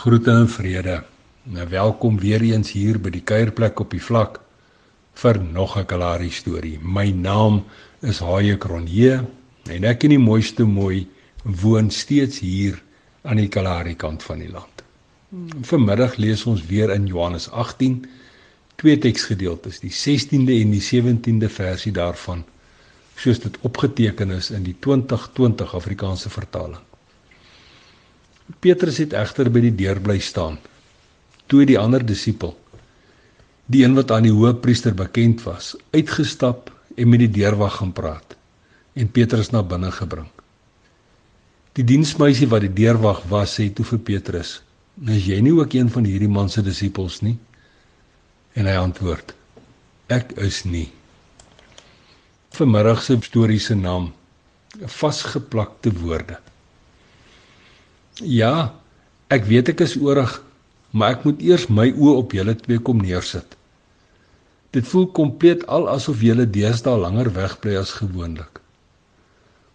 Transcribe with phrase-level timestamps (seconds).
[0.00, 1.02] Groete en vrede.
[1.42, 4.38] Nou welkom weer eens hier by die kuierplek op die vlak
[5.20, 6.78] vir nog 'n Kalahari storie.
[6.80, 7.64] My naam
[8.00, 9.26] is Haie Kronje
[9.68, 11.06] en ek in die mooiste mooi
[11.44, 12.82] woon steeds hier
[13.22, 14.82] aan die Kalahari kant van die land.
[15.60, 18.06] Vanmiddag lees ons weer in Johannes 18
[18.76, 22.44] twee teksgedeeltes, die 16de en die 17de versie daarvan,
[23.16, 26.89] soos dit opgeteken is in die 2020 Afrikaanse vertaling.
[28.58, 30.58] Petrus het egter by die deur bly staan.
[31.46, 32.56] Toe die ander disipel,
[33.70, 38.36] die een wat aan die hoofpriester bekend was, uitgestap en met die deurwag gaan praat
[38.98, 40.26] en Petrus na binne gebring.
[41.78, 44.62] Die diensmeisie wat die deurwag was, sê toe vir Petrus:
[45.06, 47.38] "Is jy nie ook een van hierdie man se disippels nie?"
[48.54, 49.34] En hy antwoord:
[50.08, 50.90] "Ek is nie."
[52.50, 54.12] Vanmiddag se storie se naam:
[54.86, 56.38] Vasgeplakte woorde.
[58.20, 58.74] Ja,
[59.32, 60.42] ek weet ek is oorig,
[60.92, 63.56] maar ek moet eers my oë op julle twee kom neersit.
[64.76, 68.60] Dit voel kompleet al asof julle deesdae langer wegbly as gewoonlik.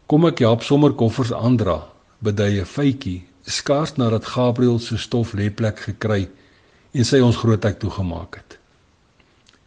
[0.06, 1.80] Kom ek help sommer koffers aandra,
[2.22, 6.30] beduie Faitjie, skaars nadat Gabriël se stof lêplek gekry
[6.94, 8.60] en sy ons groot ek toegemaak het.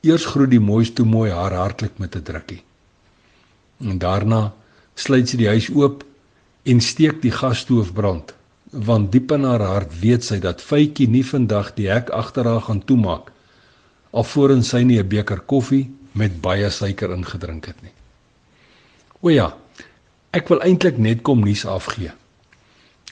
[0.06, 2.62] Eers groet die mooiste mooi haar hartlik met 'n drukkie.
[3.82, 4.52] En daarna
[4.94, 6.04] sluit sy die huis oop
[6.64, 8.37] en steek die gasstoof brand
[8.72, 12.60] want diep in haar hart weet sy dat Faitjie nie vandag die hek agter haar
[12.60, 13.32] gaan toemaak
[14.10, 17.92] alvorens sy nie 'n beker koffie met baie suiker ingedrink het nie.
[19.20, 19.54] O ja,
[20.32, 22.12] ek wil eintlik net kom nuus afgee.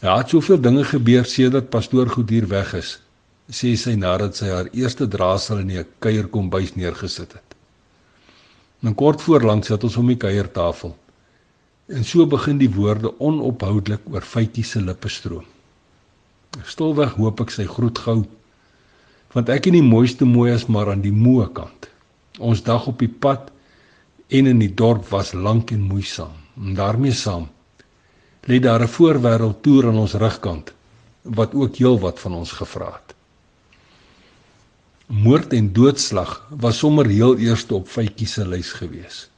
[0.03, 3.01] Ja, het soveel dinge gebeur sedert pastoor goed hier weg is,
[3.51, 7.57] sê sy nadat sy haar eerste draasel in die kuierkombuis neergesit het.
[8.83, 10.97] En kort voor langs sit ons om die kuiertafel.
[11.87, 15.45] En so begin die woorde onophoudelik oor Faitjie se lippe stroom.
[16.67, 18.23] Stilweg hoop ek sy groet gou.
[19.35, 21.87] Want ek en die mooiste mooi is maar aan die moe kant.
[22.43, 23.53] Ons dag op die pad
[24.35, 26.35] en in die dorp was lank en moeisaam.
[26.59, 27.47] En daarmee saam
[28.47, 30.73] lê daar 'n voorwêreld toer aan ons rugkant
[31.23, 33.15] wat ook heelwat van ons gevra het.
[35.07, 39.31] Moord en doodslag was sommer heel eerste op Faitjie se lys gewees.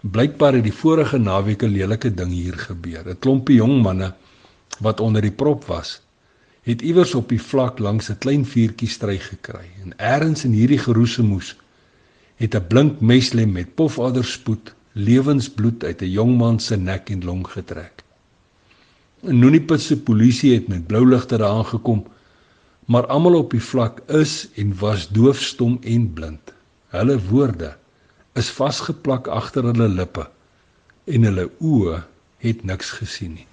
[0.00, 3.04] Blykbaar het die vorige naweek 'n lelike ding hier gebeur.
[3.08, 4.14] 'n Klompie jong manne
[4.80, 6.00] wat onder die prop was,
[6.62, 10.78] het iewers op die vlak langs 'n klein vuurtjie stry gekry en eers in hierdie
[10.78, 11.56] geroesemoes
[12.36, 17.46] het 'n blink meslem met pofaderspoed lewensbloed uit 'n jong man se nek en long
[17.46, 18.02] getrek.
[19.22, 22.06] 'n Noniput se polisie het met blou ligte daar aangekom,
[22.86, 26.52] maar almal op die vlak is en was doofstom en blind.
[26.88, 27.76] Hulle woorde
[28.38, 30.26] is vasgeplak agter hulle lippe
[31.10, 32.00] en hulle oë
[32.44, 33.46] het niks gesien nie.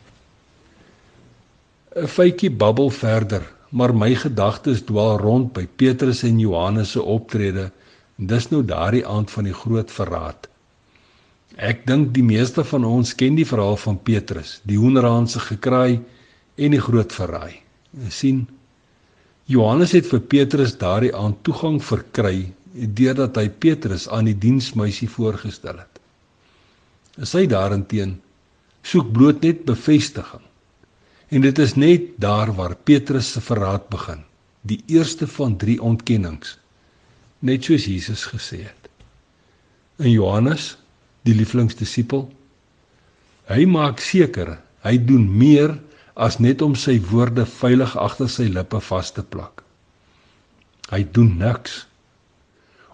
[1.98, 7.72] 'n Fytjie babbel verder, maar my gedagtes dwaal rond by Petrus en Johannes se optrede.
[8.18, 10.48] Dis nou daardie aand van die groot verraad.
[11.58, 16.00] Ek dink die meeste van ons ken die verhaal van Petrus, die hoenderhaan se gekraai
[16.56, 17.62] en die groot verraai.
[18.04, 18.48] Jy sien
[19.48, 25.80] Johannes het vir Petrus daardie aand toegang verkry deurdat hy Petrus aan die diensmeisie voorgestel
[25.82, 26.02] het.
[27.26, 28.18] Sy daarenteen
[28.86, 30.44] soek bloot net bevestiging.
[31.34, 34.22] En dit is net daar waar Petrus se verraad begin,
[34.62, 36.56] die eerste van 3 ontkennings,
[37.40, 38.88] net soos Jesus gesê het.
[40.00, 40.76] In Johannes,
[41.28, 42.28] die lieflingsdisipel,
[43.52, 45.76] hy maak seker hy doen meer
[46.16, 49.64] as net om sy woorde veilig agter sy lippe vas te plak.
[50.88, 51.84] Hy doen niks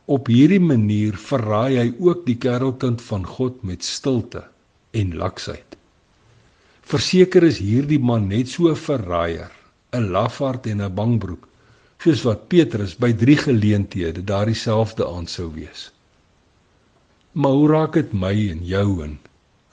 [0.05, 4.41] Op hierdie manier verraai hy ook die kerelkind van God met stilte
[4.91, 5.77] en laksheid.
[6.83, 9.51] Verseker is hierdie man net so 'n verraaier,
[9.95, 11.47] 'n lafaard en 'n bangbroek,
[12.03, 15.91] soos wat Petrus by 3 geleenthede daardie selfde aand sou wees.
[17.31, 19.17] Maar hoe raak dit my en jou in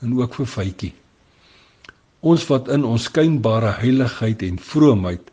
[0.00, 0.94] en ook vir Faitjie?
[2.20, 5.30] Ons wat in ons skynbare heiligheid en vroomheid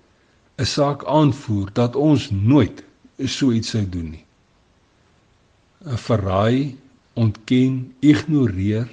[0.58, 2.84] 'n saak aanvoer dat ons nooit
[3.26, 4.27] so iets sou doen nie
[5.96, 6.76] verraai,
[7.14, 8.90] ontken, ignoreer,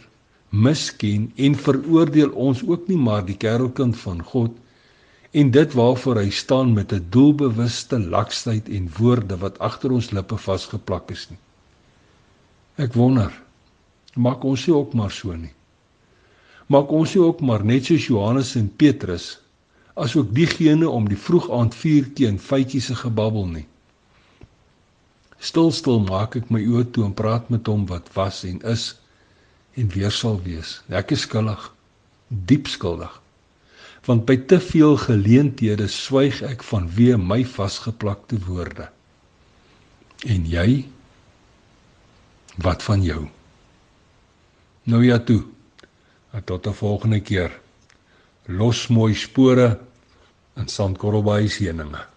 [0.55, 4.55] misken en veroordeel ons ook nie maar die kerelkind van God
[5.35, 10.37] en dit waarvoor hy staan met 'n doelbewuste laksheid en woorde wat agter ons lippe
[10.37, 11.39] vasgeplak is nie.
[12.77, 13.33] Ek wonder,
[14.15, 15.53] maak ons nie ook maar so nie.
[16.67, 19.41] Maak ons nie ook maar net soos Johannes en Petrus
[19.95, 23.67] asook diegene om die vroeg aand vuurtjie en feitjies se gebabbel nie.
[25.45, 28.95] Stil stil maak ek my oë toe en praat met hom wat was en is
[29.77, 30.79] en weer sal wees.
[30.89, 31.69] Ek is skuldig,
[32.29, 33.21] diep skuldig.
[34.07, 38.91] want by te veel geleenthede swyg ek vanweë my vasgeplakte woorde.
[40.29, 40.85] En jy?
[42.65, 43.25] Wat van jou?
[44.85, 45.43] Nou ja toe.
[46.45, 47.53] Tot 'n volgende keer.
[48.47, 49.81] Los mooi spore
[50.57, 52.14] in Sandkorrelbaai se heuninge.